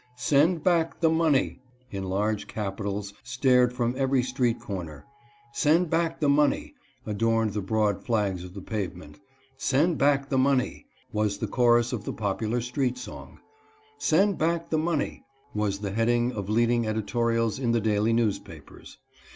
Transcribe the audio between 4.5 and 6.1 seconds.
corner;" Send